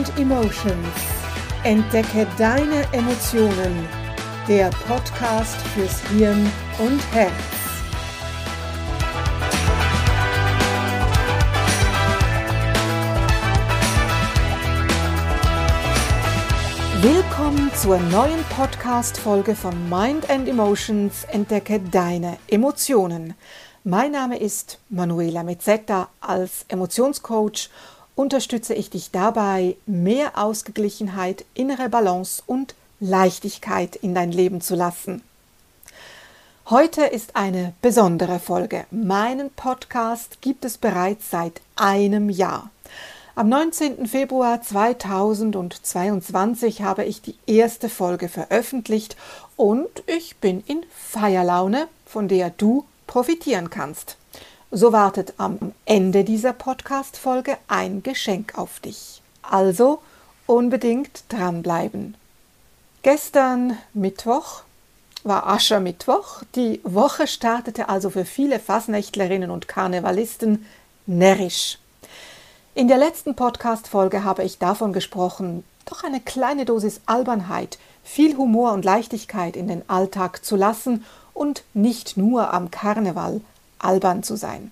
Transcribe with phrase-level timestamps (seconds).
[0.00, 0.86] and Emotions.
[1.62, 3.86] Entdecke deine Emotionen.
[4.48, 7.32] Der Podcast fürs Hirn und Herz.
[17.02, 21.24] Willkommen zur neuen Podcast-Folge von Mind and Emotions.
[21.24, 23.34] Entdecke deine Emotionen.
[23.84, 26.08] Mein Name ist Manuela Mezzetta.
[26.20, 27.68] Als Emotionscoach
[28.20, 35.22] unterstütze ich dich dabei, mehr Ausgeglichenheit, innere Balance und Leichtigkeit in dein Leben zu lassen.
[36.68, 38.84] Heute ist eine besondere Folge.
[38.90, 42.70] Meinen Podcast gibt es bereits seit einem Jahr.
[43.34, 44.06] Am 19.
[44.06, 49.16] Februar 2022 habe ich die erste Folge veröffentlicht
[49.56, 54.18] und ich bin in Feierlaune, von der du profitieren kannst.
[54.72, 59.20] So wartet am Ende dieser Podcast-Folge ein Geschenk auf dich.
[59.42, 60.00] Also
[60.46, 62.14] unbedingt dranbleiben.
[63.02, 64.62] Gestern Mittwoch
[65.24, 66.44] war Aschermittwoch.
[66.54, 70.64] Die Woche startete also für viele Fasnächtlerinnen und Karnevalisten
[71.04, 71.78] närrisch.
[72.76, 78.70] In der letzten Podcast-Folge habe ich davon gesprochen, doch eine kleine Dosis Albernheit, viel Humor
[78.72, 81.04] und Leichtigkeit in den Alltag zu lassen
[81.34, 83.40] und nicht nur am Karneval
[83.80, 84.70] albern zu sein.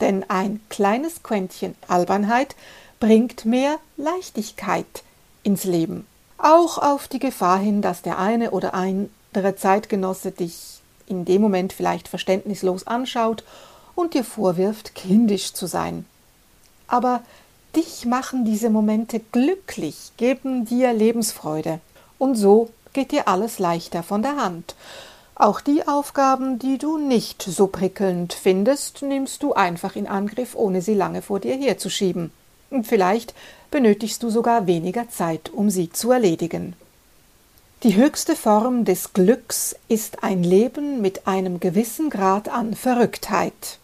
[0.00, 2.54] Denn ein kleines Quäntchen Albernheit
[3.00, 5.02] bringt mehr Leichtigkeit
[5.42, 6.06] ins Leben.
[6.36, 11.72] Auch auf die Gefahr hin, dass der eine oder andere Zeitgenosse dich in dem Moment
[11.72, 13.42] vielleicht verständnislos anschaut
[13.94, 16.04] und dir vorwirft, kindisch zu sein.
[16.86, 17.22] Aber
[17.74, 21.80] dich machen diese Momente glücklich, geben dir Lebensfreude.
[22.18, 24.74] Und so geht dir alles leichter von der Hand.
[25.40, 30.82] Auch die Aufgaben, die du nicht so prickelnd findest, nimmst du einfach in Angriff, ohne
[30.82, 32.32] sie lange vor dir herzuschieben.
[32.70, 33.34] Und vielleicht
[33.70, 36.74] benötigst du sogar weniger Zeit, um sie zu erledigen.
[37.84, 43.78] Die höchste Form des Glücks ist ein Leben mit einem gewissen Grad an Verrücktheit.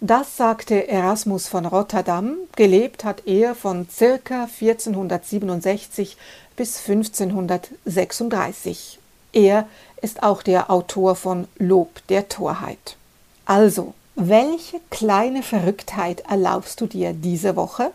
[0.00, 6.18] Das sagte Erasmus von Rotterdam, gelebt hat er von circa 1467
[6.56, 8.98] bis 1536.
[9.32, 9.66] Er
[10.00, 12.96] ist auch der Autor von Lob der Torheit.
[13.44, 17.92] Also, welche kleine Verrücktheit erlaubst du dir diese Woche?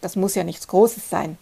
[0.00, 1.38] Das muss ja nichts Großes sein.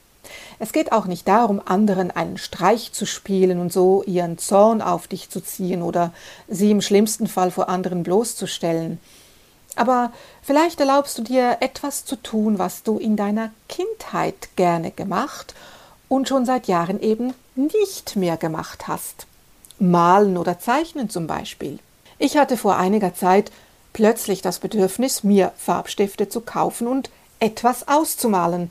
[0.58, 5.08] Es geht auch nicht darum, anderen einen Streich zu spielen und so ihren Zorn auf
[5.08, 6.12] dich zu ziehen oder
[6.48, 9.00] sie im schlimmsten Fall vor anderen bloßzustellen.
[9.76, 10.12] Aber
[10.42, 15.54] vielleicht erlaubst du dir etwas zu tun, was du in deiner Kindheit gerne gemacht
[16.08, 19.26] und schon seit Jahren eben nicht mehr gemacht hast.
[19.80, 21.78] Malen oder Zeichnen zum Beispiel.
[22.18, 23.50] Ich hatte vor einiger Zeit
[23.92, 27.10] plötzlich das Bedürfnis, mir Farbstifte zu kaufen und
[27.41, 28.70] etwas auszumalen,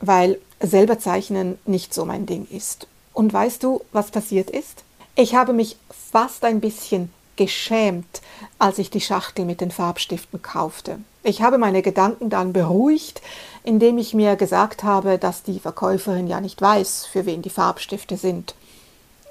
[0.00, 2.86] weil selber zeichnen nicht so mein Ding ist.
[3.14, 4.84] Und weißt du, was passiert ist?
[5.14, 5.76] Ich habe mich
[6.10, 8.20] fast ein bisschen geschämt,
[8.58, 10.98] als ich die Schachtel mit den Farbstiften kaufte.
[11.22, 13.22] Ich habe meine Gedanken dann beruhigt,
[13.62, 18.16] indem ich mir gesagt habe, dass die Verkäuferin ja nicht weiß, für wen die Farbstifte
[18.16, 18.54] sind.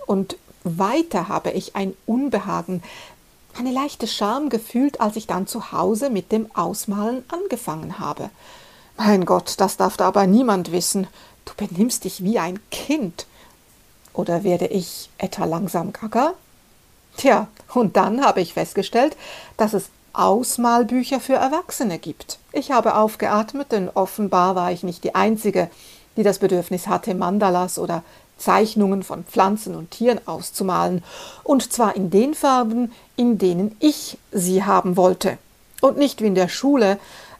[0.06, 2.84] Und weiter habe ich ein Unbehagen,
[3.58, 8.30] eine leichte Scham gefühlt, als ich dann zu Hause mit dem Ausmalen angefangen habe.
[8.97, 11.08] Mein Gott, das darf da aber niemand wissen.
[11.46, 13.25] Du benimmst dich wie ein Kind.
[14.14, 16.34] Oder werde ich etwa langsam gaga?
[17.18, 19.16] Tja, und dann habe ich festgestellt,
[19.58, 22.40] dass es Ausmalbücher für Erwachsene gibt.
[22.52, 25.70] Ich habe aufgeatmet, denn offenbar war ich nicht die Einzige,
[26.18, 28.03] die das Bedürfnis hatte, Mandalas oder
[28.40, 31.04] Zeichnungen von Pflanzen und Tieren auszumalen,
[31.44, 35.38] und zwar in den Farben, in denen ich sie haben wollte,
[35.82, 36.98] und nicht wie in der Schule,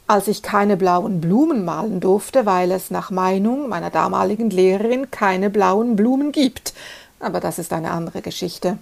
[0.08, 5.52] als ich keine blauen Blumen malen durfte, weil es nach Meinung meiner damaligen Lehrerin keine
[5.52, 6.74] blauen Blumen gibt.
[7.20, 8.80] Aber das ist eine andere Geschichte.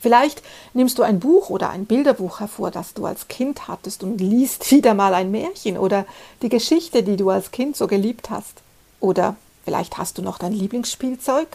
[0.00, 0.42] Vielleicht
[0.74, 4.70] nimmst du ein Buch oder ein Bilderbuch hervor, das du als Kind hattest und liest
[4.70, 6.04] wieder mal ein Märchen oder
[6.42, 8.60] die Geschichte, die du als Kind so geliebt hast.
[9.00, 11.48] Oder Vielleicht hast du noch dein Lieblingsspielzeug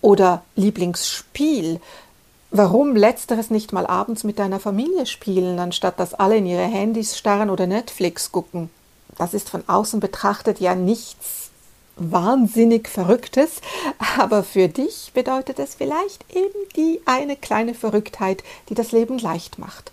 [0.00, 1.80] oder Lieblingsspiel.
[2.50, 7.16] Warum letzteres nicht mal abends mit deiner Familie spielen, anstatt dass alle in ihre Handys
[7.16, 8.70] starren oder Netflix gucken?
[9.18, 11.50] Das ist von außen betrachtet ja nichts
[11.96, 13.60] wahnsinnig Verrücktes,
[14.18, 19.58] aber für dich bedeutet es vielleicht eben die eine kleine Verrücktheit, die das Leben leicht
[19.58, 19.92] macht.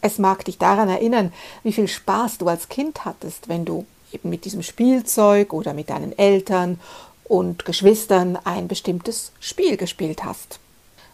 [0.00, 1.32] Es mag dich daran erinnern,
[1.62, 5.90] wie viel Spaß du als Kind hattest, wenn du eben mit diesem Spielzeug oder mit
[5.90, 6.80] deinen Eltern
[7.24, 10.60] und Geschwistern ein bestimmtes Spiel gespielt hast.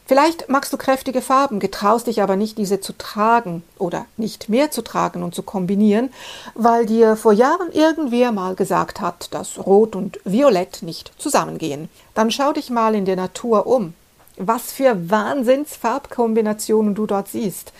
[0.04, 4.70] Vielleicht magst du kräftige Farben, getraust dich aber nicht, diese zu tragen oder nicht mehr
[4.70, 6.10] zu tragen und zu kombinieren,
[6.54, 11.88] weil dir vor Jahren irgendwer mal gesagt hat, dass Rot und Violett nicht zusammengehen.
[12.14, 13.94] Dann schau dich mal in der Natur um.
[14.36, 17.72] Was für Wahnsinnsfarbkombinationen du dort siehst.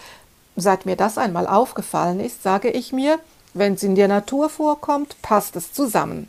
[0.54, 3.18] Seit mir das einmal aufgefallen ist, sage ich mir,
[3.54, 6.28] wenn es in der Natur vorkommt, passt es zusammen.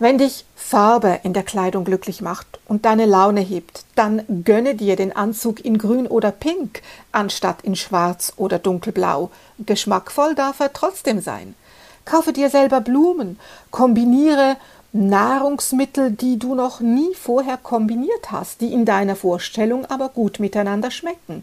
[0.00, 4.94] Wenn dich Farbe in der Kleidung glücklich macht und deine Laune hebt, dann gönne dir
[4.94, 9.30] den Anzug in grün oder pink anstatt in schwarz oder dunkelblau.
[9.58, 11.56] Geschmackvoll darf er trotzdem sein.
[12.04, 13.40] Kaufe dir selber Blumen,
[13.72, 14.56] kombiniere
[14.92, 20.92] Nahrungsmittel, die du noch nie vorher kombiniert hast, die in deiner Vorstellung aber gut miteinander
[20.92, 21.42] schmecken.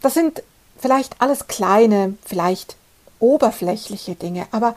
[0.00, 0.42] Das sind
[0.78, 2.76] vielleicht alles kleine, vielleicht
[3.24, 4.74] oberflächliche Dinge, aber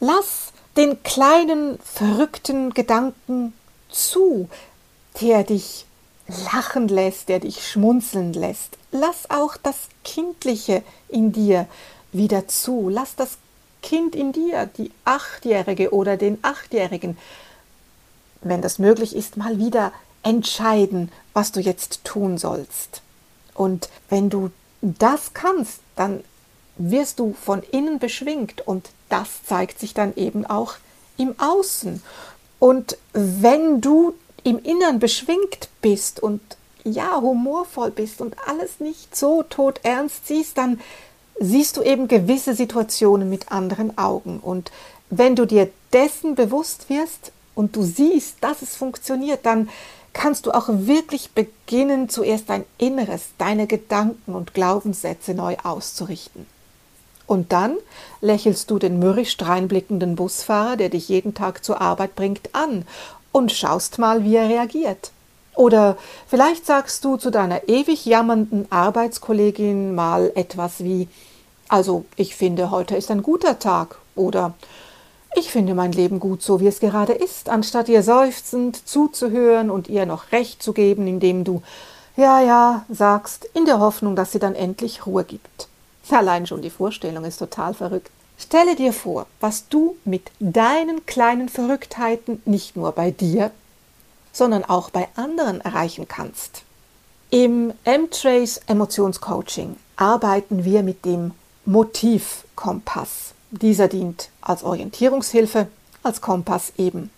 [0.00, 3.52] lass den kleinen, verrückten Gedanken
[3.88, 4.48] zu,
[5.20, 5.86] der dich
[6.52, 8.78] lachen lässt, der dich schmunzeln lässt.
[8.90, 11.66] Lass auch das Kindliche in dir
[12.12, 12.88] wieder zu.
[12.88, 13.38] Lass das
[13.82, 17.18] Kind in dir, die Achtjährige oder den Achtjährigen,
[18.40, 23.02] wenn das möglich ist, mal wieder entscheiden, was du jetzt tun sollst.
[23.54, 24.50] Und wenn du
[24.80, 26.24] das kannst, dann
[26.76, 30.74] wirst du von innen beschwingt und das zeigt sich dann eben auch
[31.16, 32.02] im Außen.
[32.58, 36.40] Und wenn du im Innern beschwingt bist und
[36.84, 40.80] ja, humorvoll bist und alles nicht so tot ernst siehst, dann
[41.40, 44.38] siehst du eben gewisse Situationen mit anderen Augen.
[44.40, 44.70] Und
[45.10, 49.68] wenn du dir dessen bewusst wirst und du siehst, dass es funktioniert, dann
[50.12, 56.46] kannst du auch wirklich beginnen, zuerst dein Inneres, deine Gedanken und Glaubenssätze neu auszurichten.
[57.26, 57.76] Und dann
[58.20, 62.86] lächelst du den mürrisch dreinblickenden Busfahrer, der dich jeden Tag zur Arbeit bringt, an
[63.32, 65.10] und schaust mal, wie er reagiert.
[65.54, 71.08] Oder vielleicht sagst du zu deiner ewig jammernden Arbeitskollegin mal etwas wie
[71.68, 74.54] Also, ich finde, heute ist ein guter Tag oder
[75.36, 79.88] ich finde mein Leben gut so, wie es gerade ist, anstatt ihr seufzend zuzuhören und
[79.88, 81.62] ihr noch recht zu geben, indem du
[82.16, 85.68] ja, ja sagst, in der Hoffnung, dass sie dann endlich Ruhe gibt.
[86.10, 88.10] Allein schon die Vorstellung ist total verrückt.
[88.38, 93.50] Stelle dir vor, was du mit deinen kleinen Verrücktheiten nicht nur bei dir,
[94.32, 96.62] sondern auch bei anderen erreichen kannst.
[97.30, 101.32] Im M-Trace Emotionscoaching arbeiten wir mit dem
[101.64, 103.32] Motivkompass.
[103.50, 105.68] Dieser dient als Orientierungshilfe,
[106.02, 107.10] als Kompass eben.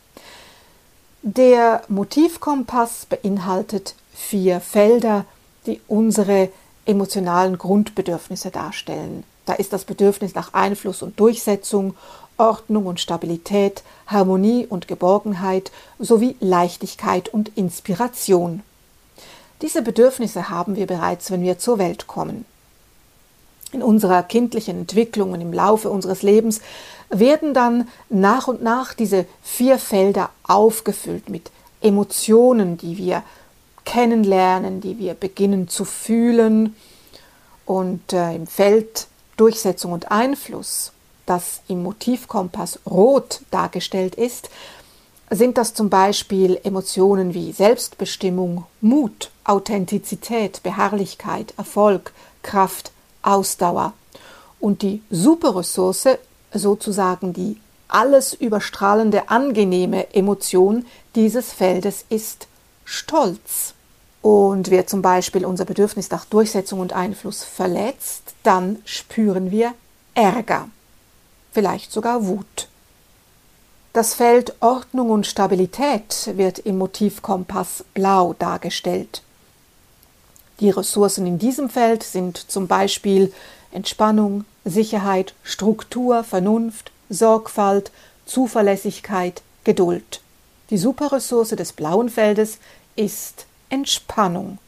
[1.23, 5.25] Der Motivkompass beinhaltet vier Felder,
[5.67, 6.51] die unsere
[6.87, 9.25] emotionalen Grundbedürfnisse darstellen.
[9.45, 11.95] Da ist das Bedürfnis nach Einfluss und Durchsetzung,
[12.39, 18.63] Ordnung und Stabilität, Harmonie und Geborgenheit sowie Leichtigkeit und Inspiration.
[19.63, 22.45] Diese Bedürfnisse haben wir bereits, wenn wir zur Welt kommen.
[23.73, 26.61] In unserer kindlichen Entwicklung und im Laufe unseres Lebens
[27.09, 31.51] werden dann nach und nach diese vier Felder aufgefüllt mit
[31.81, 33.23] Emotionen, die wir
[33.87, 36.77] kennenlernen, die wir beginnen zu fühlen.
[37.65, 39.07] Und äh, im Feld
[39.39, 40.93] Durchsetzung und Einfluss,
[41.25, 44.51] das im Motivkompass rot dargestellt ist,
[45.31, 53.95] sind das zum Beispiel Emotionen wie Selbstbestimmung, Mut, Authentizität, Beharrlichkeit, Erfolg, Kraft, Ausdauer.
[54.61, 56.19] Und die Superressource,
[56.53, 57.57] sozusagen die
[57.89, 62.47] alles überstrahlende angenehme Emotion dieses Feldes ist
[62.85, 63.76] Stolz.
[64.23, 69.75] Und wer zum Beispiel unser Bedürfnis nach Durchsetzung und Einfluss verletzt, dann spüren wir
[70.15, 70.69] Ärger,
[71.53, 72.69] vielleicht sogar Wut.
[73.93, 79.23] Das Feld Ordnung und Stabilität wird im Motivkompass blau dargestellt.
[80.61, 83.33] Die Ressourcen in diesem Feld sind zum Beispiel
[83.73, 87.91] Entspannung, Sicherheit, Struktur, Vernunft, Sorgfalt,
[88.27, 90.21] Zuverlässigkeit, Geduld.
[90.71, 92.59] Die Superressource des blauen Feldes
[92.97, 94.59] ist Entspannung.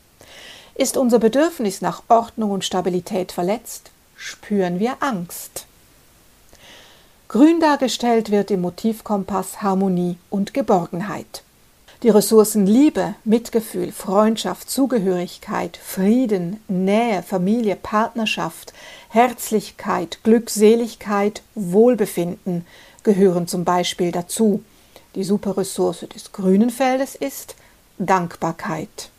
[0.74, 5.66] Ist unser Bedürfnis nach Ordnung und Stabilität verletzt, spüren wir Angst.
[7.28, 11.42] Grün dargestellt wird im Motivkompass Harmonie und Geborgenheit.
[12.04, 18.72] Die Ressourcen Liebe, Mitgefühl, Freundschaft, Zugehörigkeit, Frieden, Nähe, Familie, Partnerschaft,
[19.08, 22.64] Herzlichkeit, Glückseligkeit, Wohlbefinden
[23.02, 24.62] gehören zum Beispiel dazu.
[25.16, 27.56] Die Superressource des grünen Feldes ist
[27.98, 29.10] Dankbarkeit.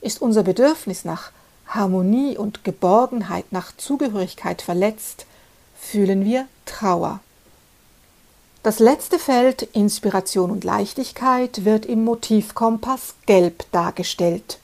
[0.00, 1.32] Ist unser Bedürfnis nach
[1.66, 5.26] Harmonie und Geborgenheit, nach Zugehörigkeit verletzt,
[5.78, 7.20] fühlen wir Trauer.
[8.62, 14.58] Das letzte Feld Inspiration und Leichtigkeit wird im Motivkompass gelb dargestellt.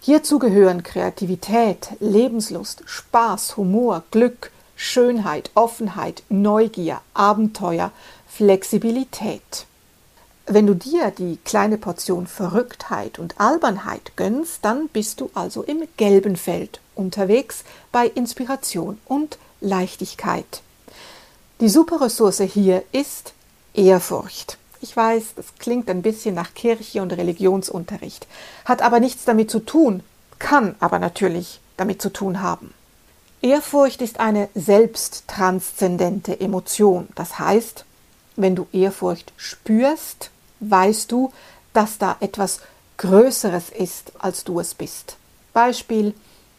[0.00, 7.92] Hierzu gehören Kreativität, Lebenslust, Spaß, Humor, Glück, Schönheit, Offenheit, Neugier, Abenteuer,
[8.26, 9.66] Flexibilität.
[10.52, 15.84] Wenn du dir die kleine Portion Verrücktheit und Albernheit gönnst, dann bist du also im
[15.96, 20.62] gelben Feld unterwegs bei Inspiration und Leichtigkeit.
[21.60, 23.32] Die Superressource hier ist
[23.74, 24.58] Ehrfurcht.
[24.80, 28.26] Ich weiß, das klingt ein bisschen nach Kirche und Religionsunterricht,
[28.64, 30.02] hat aber nichts damit zu tun,
[30.40, 32.74] kann aber natürlich damit zu tun haben.
[33.40, 37.06] Ehrfurcht ist eine selbsttranszendente Emotion.
[37.14, 37.84] Das heißt,
[38.34, 41.32] wenn du Ehrfurcht spürst, weißt du,
[41.72, 42.60] dass da etwas
[42.98, 45.16] Größeres ist, als du es bist.
[45.52, 46.14] Beispiel,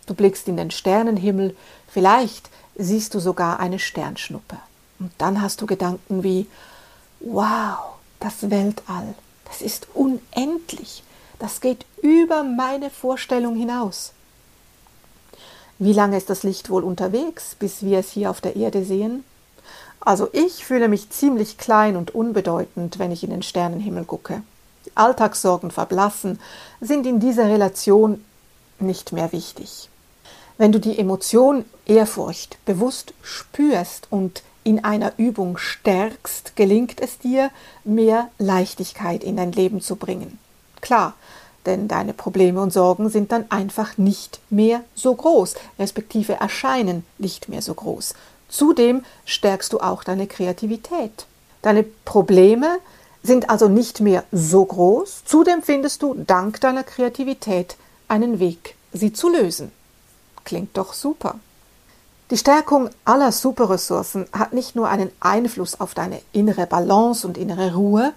[0.07, 1.55] du blickst in den Sternenhimmel,
[1.87, 4.57] vielleicht siehst du sogar eine Sternschnuppe.
[4.99, 6.47] Und dann hast du Gedanken wie,
[7.19, 7.77] wow,
[8.19, 9.15] das Weltall,
[9.45, 11.03] das ist unendlich,
[11.39, 14.13] das geht über meine Vorstellung hinaus.
[15.79, 19.23] Wie lange ist das Licht wohl unterwegs, bis wir es hier auf der Erde sehen?
[20.01, 24.41] Also ich fühle mich ziemlich klein und unbedeutend, wenn ich in den Sternenhimmel gucke.
[24.85, 26.39] Die Alltagssorgen verblassen,
[26.79, 28.23] sind in dieser Relation
[28.79, 29.89] nicht mehr wichtig.
[30.57, 37.51] Wenn du die Emotion Ehrfurcht bewusst spürst und in einer Übung stärkst, gelingt es dir,
[37.83, 40.39] mehr Leichtigkeit in dein Leben zu bringen.
[40.81, 41.13] Klar,
[41.65, 47.49] denn deine Probleme und Sorgen sind dann einfach nicht mehr so groß, respektive erscheinen nicht
[47.49, 48.15] mehr so groß.
[48.51, 51.25] Zudem stärkst du auch deine Kreativität.
[51.63, 52.77] Deine Probleme
[53.23, 57.77] sind also nicht mehr so groß, zudem findest du dank deiner Kreativität
[58.07, 59.71] einen Weg, sie zu lösen.
[60.43, 61.39] Klingt doch super.
[62.31, 67.73] Die Stärkung aller Superressourcen hat nicht nur einen Einfluss auf deine innere Balance und innere
[67.73, 68.13] Ruhe,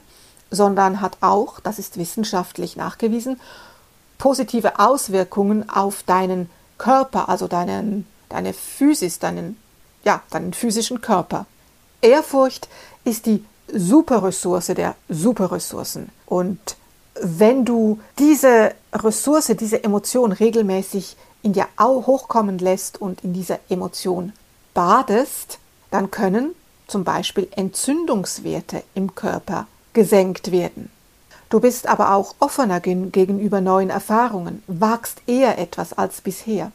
[0.51, 3.41] sondern hat auch, das ist wissenschaftlich nachgewiesen,
[4.19, 6.49] positive Auswirkungen auf deinen
[6.79, 9.59] Körper, also deinen, deine Physis, deinen,
[10.05, 11.47] ja, deinen physischen Körper.
[12.01, 12.69] Ehrfurcht
[13.05, 16.11] ist die Superressource der Superressourcen.
[16.27, 16.77] Und
[17.21, 24.33] wenn du diese Ressource, diese Emotion regelmäßig in dir hochkommen lässt und in dieser Emotion
[24.73, 25.59] badest,
[25.91, 26.55] dann können
[26.87, 30.91] zum Beispiel Entzündungswerte im Körper gesenkt werden.
[31.51, 36.73] Du bist aber auch offener gegenüber neuen Erfahrungen, wagst eher etwas als bisher.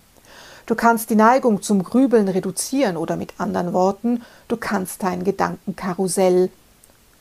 [0.69, 6.51] Du kannst die Neigung zum Grübeln reduzieren oder mit anderen Worten, du kannst dein Gedankenkarussell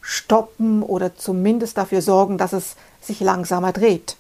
[0.03, 4.17] stoppen oder zumindest dafür sorgen, dass es sich langsamer dreht.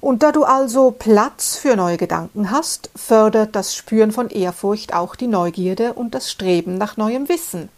[0.00, 5.16] Und da du also Platz für neue Gedanken hast, fördert das Spüren von Ehrfurcht auch
[5.16, 7.68] die Neugierde und das Streben nach neuem Wissen.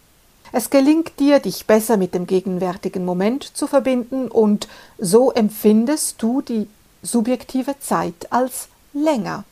[0.51, 4.67] Es gelingt dir, dich besser mit dem gegenwärtigen Moment zu verbinden und
[4.99, 6.69] so empfindest du die
[7.01, 9.43] subjektive Zeit als länger.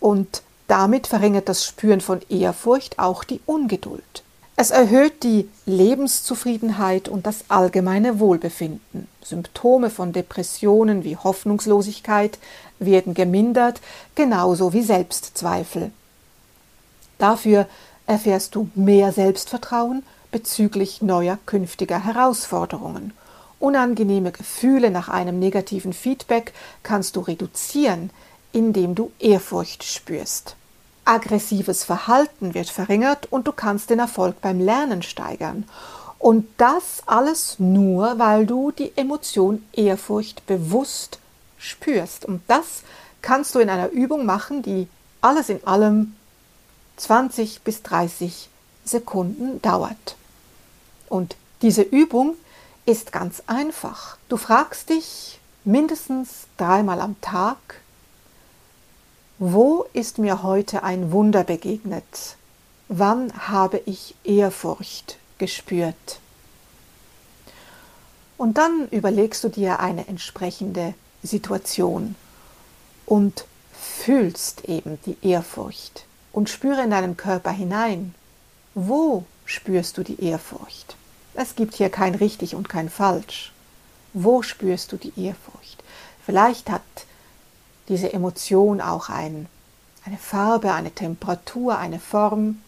[0.00, 4.22] Und damit verringert das Spüren von Ehrfurcht auch die Ungeduld.
[4.54, 9.08] Es erhöht die Lebenszufriedenheit und das allgemeine Wohlbefinden.
[9.22, 12.38] Symptome von Depressionen wie Hoffnungslosigkeit
[12.78, 13.80] werden gemindert,
[14.14, 15.92] genauso wie Selbstzweifel.
[17.18, 17.66] Dafür
[18.06, 23.12] erfährst du mehr Selbstvertrauen bezüglich neuer künftiger Herausforderungen.
[23.60, 28.10] Unangenehme Gefühle nach einem negativen Feedback kannst du reduzieren,
[28.52, 30.56] indem du Ehrfurcht spürst
[31.08, 35.64] aggressives Verhalten wird verringert und du kannst den Erfolg beim Lernen steigern.
[36.18, 41.18] Und das alles nur, weil du die Emotion Ehrfurcht bewusst
[41.56, 42.26] spürst.
[42.26, 42.82] Und das
[43.22, 44.86] kannst du in einer Übung machen, die
[45.22, 46.14] alles in allem
[46.98, 48.50] 20 bis 30
[48.84, 50.16] Sekunden dauert.
[51.08, 52.34] Und diese Übung
[52.84, 54.18] ist ganz einfach.
[54.28, 57.80] Du fragst dich mindestens dreimal am Tag,
[59.38, 62.36] wo ist mir heute ein Wunder begegnet?
[62.88, 66.18] Wann habe ich Ehrfurcht gespürt?
[68.36, 72.16] Und dann überlegst du dir eine entsprechende Situation
[73.06, 78.14] und fühlst eben die Ehrfurcht und spüre in deinen Körper hinein.
[78.74, 80.96] Wo spürst du die Ehrfurcht?
[81.34, 83.52] Es gibt hier kein richtig und kein falsch.
[84.14, 85.82] Wo spürst du die Ehrfurcht?
[86.26, 86.82] Vielleicht hat
[87.88, 89.46] diese Emotion auch ein,
[90.04, 92.62] eine Farbe, eine Temperatur, eine Form.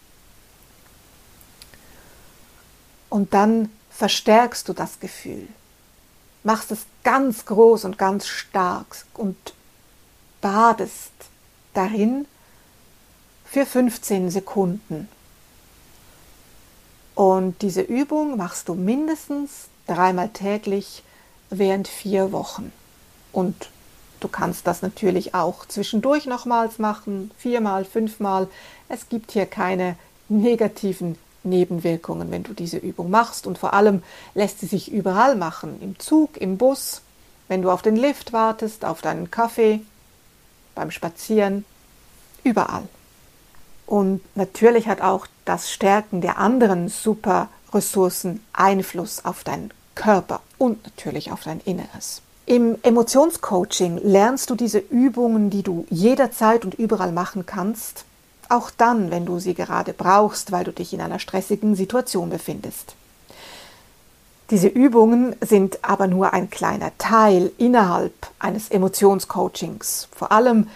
[3.09, 5.47] Und dann verstärkst du das Gefühl,
[6.43, 9.37] machst es ganz groß und ganz stark und
[10.41, 11.11] badest
[11.73, 12.25] darin
[13.45, 15.07] für 15 Sekunden.
[17.13, 21.03] Und diese Übung machst du mindestens dreimal täglich
[21.49, 22.71] während vier Wochen.
[23.33, 23.69] Und
[24.21, 28.47] du kannst das natürlich auch zwischendurch nochmals machen, viermal, fünfmal.
[28.87, 29.97] Es gibt hier keine
[30.29, 33.47] negativen Nebenwirkungen, wenn du diese Übung machst.
[33.47, 35.81] Und vor allem lässt sie sich überall machen.
[35.81, 37.01] Im Zug, im Bus,
[37.47, 39.81] wenn du auf den Lift wartest, auf deinen Kaffee,
[40.75, 41.65] beim Spazieren,
[42.43, 42.87] überall.
[43.85, 51.31] Und natürlich hat auch das Stärken der anderen Superressourcen Einfluss auf deinen Körper und natürlich
[51.31, 52.21] auf dein Inneres.
[52.51, 58.03] Im Emotionscoaching lernst du diese Übungen, die du jederzeit und überall machen kannst,
[58.49, 62.95] auch dann, wenn du sie gerade brauchst, weil du dich in einer stressigen Situation befindest.
[64.49, 70.09] Diese Übungen sind aber nur ein kleiner Teil innerhalb eines Emotionscoachings.
[70.13, 70.67] Vor allem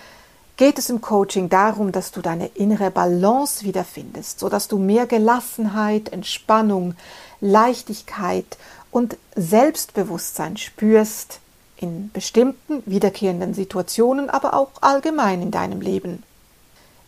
[0.56, 6.14] geht es im Coaching darum, dass du deine innere Balance wiederfindest, sodass du mehr Gelassenheit,
[6.14, 6.96] Entspannung,
[7.42, 8.58] Leichtigkeit
[8.92, 11.42] und Selbstbewusstsein spürst
[11.78, 16.24] in bestimmten wiederkehrenden Situationen, aber auch allgemein in deinem Leben.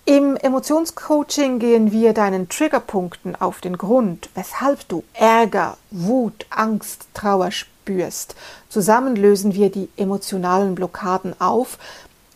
[0.06, 7.52] Im Emotionscoaching gehen wir deinen Triggerpunkten auf den Grund, weshalb du Ärger, Wut, Angst, Trauer
[7.52, 8.36] spürst.
[8.70, 11.78] Zusammen lösen wir die emotionalen Blockaden auf,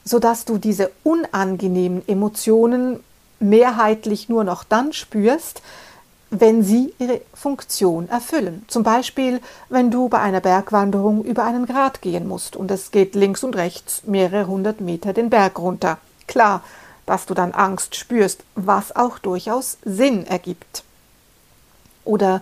[0.04, 3.00] sodass du diese unangenehmen Emotionen
[3.40, 5.62] mehrheitlich nur noch dann spürst,
[6.32, 8.64] wenn sie ihre Funktion erfüllen.
[8.68, 13.16] Zum Beispiel, wenn du bei einer Bergwanderung über einen Grat gehen musst und es geht
[13.16, 15.98] links und rechts mehrere hundert Meter den Berg runter.
[16.28, 16.64] Klar,
[17.06, 20.84] dass du dann Angst spürst, was auch durchaus Sinn ergibt.
[22.06, 22.42] Oder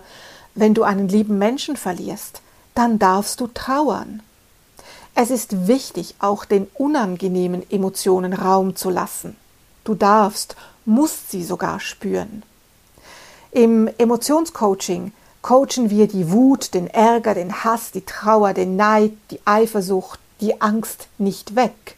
[0.54, 2.42] wenn du einen lieben Menschen verlierst,
[2.76, 4.22] dann darfst du trauern.
[5.16, 9.36] Es ist wichtig, auch den unangenehmen Emotionen Raum zu lassen.
[9.82, 10.54] Du darfst,
[10.84, 12.44] musst sie sogar spüren.
[13.52, 19.40] Im Emotionscoaching coachen wir die Wut, den Ärger, den Hass, die Trauer, den Neid, die
[19.44, 21.96] Eifersucht, die Angst nicht weg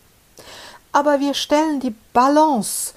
[0.92, 2.92] aber wir stellen die Balance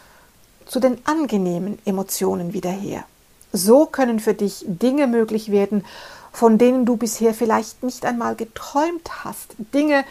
[0.66, 3.06] zu den angenehmen Emotionen wieder her.
[3.54, 5.86] So können für dich Dinge möglich werden,
[6.34, 9.56] von denen du bisher vielleicht nicht einmal geträumt hast.
[9.74, 10.04] Dinge,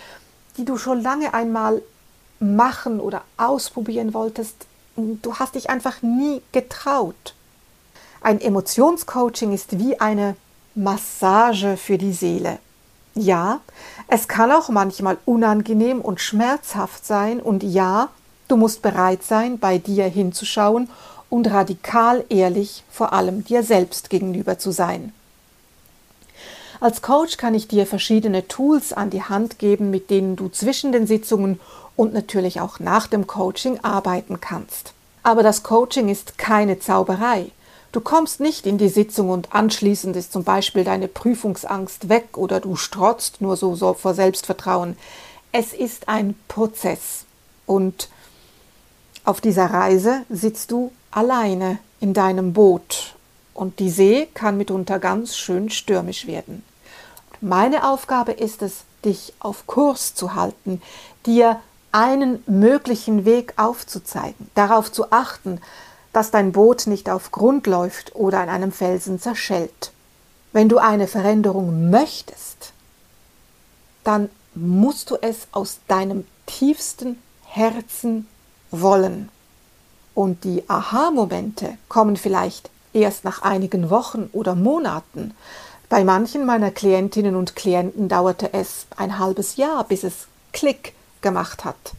[0.56, 1.82] die du schon lange einmal
[2.40, 4.66] machen oder ausprobieren wolltest.
[4.96, 7.34] Du hast dich einfach nie getraut.
[8.24, 10.34] Ein Emotionscoaching ist wie eine
[10.74, 12.58] Massage für die Seele.
[13.14, 13.60] Ja,
[14.08, 18.08] es kann auch manchmal unangenehm und schmerzhaft sein und ja,
[18.48, 20.88] du musst bereit sein, bei dir hinzuschauen
[21.28, 25.12] und radikal ehrlich vor allem dir selbst gegenüber zu sein.
[26.80, 30.92] Als Coach kann ich dir verschiedene Tools an die Hand geben, mit denen du zwischen
[30.92, 31.60] den Sitzungen
[31.94, 34.94] und natürlich auch nach dem Coaching arbeiten kannst.
[35.22, 37.50] Aber das Coaching ist keine Zauberei.
[37.94, 42.58] Du kommst nicht in die Sitzung und anschließend ist zum Beispiel deine Prüfungsangst weg oder
[42.58, 44.96] du strotzt nur so, so vor Selbstvertrauen.
[45.52, 47.24] Es ist ein Prozess
[47.66, 48.08] und
[49.24, 53.14] auf dieser Reise sitzt du alleine in deinem Boot
[53.54, 56.64] und die See kann mitunter ganz schön stürmisch werden.
[57.40, 60.82] Meine Aufgabe ist es, dich auf Kurs zu halten,
[61.26, 61.60] dir
[61.92, 65.60] einen möglichen Weg aufzuzeigen, darauf zu achten,
[66.14, 69.92] dass dein Boot nicht auf Grund läuft oder an einem Felsen zerschellt.
[70.52, 72.72] Wenn du eine Veränderung möchtest,
[74.04, 78.28] dann musst du es aus deinem tiefsten Herzen
[78.70, 79.28] wollen.
[80.14, 85.34] Und die Aha-Momente kommen vielleicht erst nach einigen Wochen oder Monaten.
[85.88, 91.64] Bei manchen meiner Klientinnen und Klienten dauerte es ein halbes Jahr, bis es Klick gemacht
[91.64, 91.94] hat.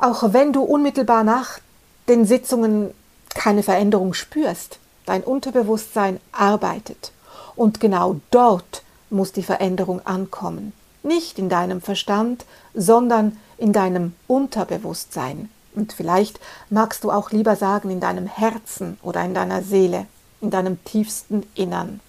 [0.00, 1.60] Auch wenn du unmittelbar nach
[2.08, 2.92] den Sitzungen
[3.38, 4.80] keine Veränderung spürst.
[5.06, 7.12] Dein Unterbewusstsein arbeitet.
[7.54, 10.72] Und genau dort muss die Veränderung ankommen.
[11.04, 15.48] Nicht in deinem Verstand, sondern in deinem Unterbewusstsein.
[15.76, 20.06] Und vielleicht magst du auch lieber sagen in deinem Herzen oder in deiner Seele,
[20.40, 22.00] in deinem tiefsten Innern.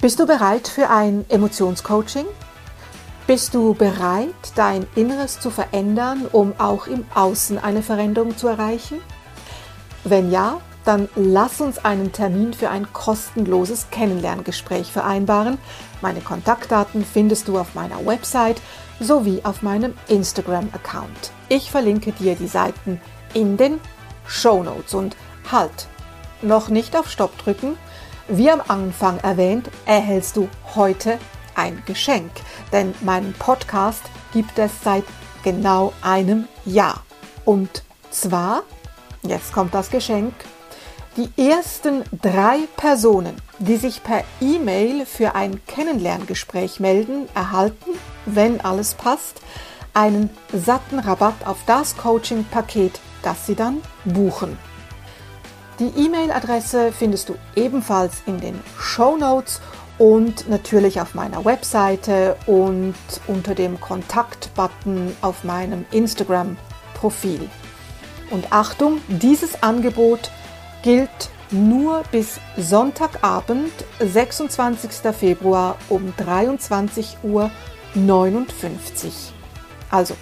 [0.00, 2.26] Bist du bereit für ein Emotionscoaching?
[3.28, 9.00] Bist du bereit, dein Inneres zu verändern, um auch im Außen eine Veränderung zu erreichen?
[10.08, 15.58] Wenn ja, dann lass uns einen Termin für ein kostenloses Kennenlerngespräch vereinbaren.
[16.00, 18.62] Meine Kontaktdaten findest du auf meiner Website
[19.00, 21.32] sowie auf meinem Instagram-Account.
[21.48, 23.00] Ich verlinke dir die Seiten
[23.34, 23.80] in den
[24.28, 25.16] Show Notes und
[25.50, 25.88] halt,
[26.40, 27.76] noch nicht auf Stopp drücken.
[28.28, 31.18] Wie am Anfang erwähnt, erhältst du heute
[31.56, 32.30] ein Geschenk,
[32.70, 35.04] denn meinen Podcast gibt es seit
[35.42, 37.02] genau einem Jahr.
[37.44, 38.62] Und zwar
[39.28, 40.32] Jetzt kommt das Geschenk.
[41.16, 47.90] Die ersten drei Personen, die sich per E-Mail für ein Kennenlerngespräch melden, erhalten,
[48.26, 49.40] wenn alles passt,
[49.94, 54.58] einen satten Rabatt auf das Coaching-Paket, das sie dann buchen.
[55.78, 59.60] Die E-Mail-Adresse findest du ebenfalls in den Show Notes
[59.98, 62.94] und natürlich auf meiner Webseite und
[63.26, 67.48] unter dem Kontakt-Button auf meinem Instagram-Profil.
[68.30, 70.30] Und Achtung, dieses Angebot
[70.82, 74.90] gilt nur bis Sonntagabend, 26.
[75.16, 77.50] Februar um 23.59 Uhr.
[79.90, 80.16] Also,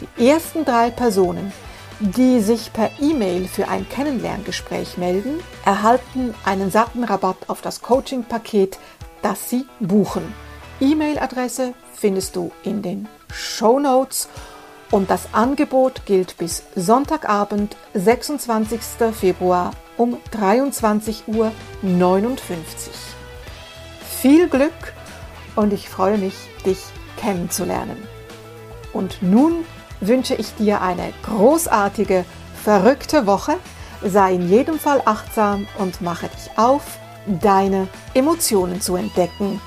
[0.00, 1.52] die ersten drei Personen,
[2.00, 8.78] die sich per E-Mail für ein Kennenlerngespräch melden, erhalten einen satten Rabatt auf das Coaching-Paket,
[9.22, 10.34] das sie buchen.
[10.80, 14.28] E-Mail-Adresse findest du in den Show Notes
[14.94, 18.80] und das Angebot gilt bis Sonntagabend, 26.
[19.12, 21.50] Februar um 23.59 Uhr.
[24.20, 24.94] Viel Glück
[25.56, 26.78] und ich freue mich, dich
[27.16, 27.96] kennenzulernen.
[28.92, 29.64] Und nun
[29.98, 32.24] wünsche ich dir eine großartige,
[32.62, 33.56] verrückte Woche.
[34.00, 39.60] Sei in jedem Fall achtsam und mache dich auf, deine Emotionen zu entdecken